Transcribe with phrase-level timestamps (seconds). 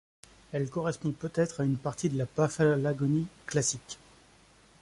[0.51, 3.99] Elle correspond peut-être à une partie de la Paphlagonie classique.